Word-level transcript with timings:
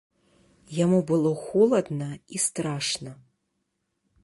Яму 0.77 0.99
было 1.11 1.33
холадна 1.43 2.09
і 2.37 2.43
страшна. 2.47 3.11